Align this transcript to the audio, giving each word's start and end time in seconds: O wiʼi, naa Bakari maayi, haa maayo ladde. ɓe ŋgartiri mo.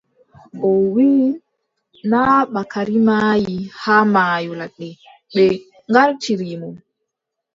O 0.67 0.69
wiʼi, 0.93 1.27
naa 2.09 2.39
Bakari 2.53 2.97
maayi, 3.07 3.55
haa 3.81 4.03
maayo 4.13 4.51
ladde. 4.59 4.89
ɓe 5.33 5.43
ŋgartiri 5.89 6.51
mo. 6.61 6.69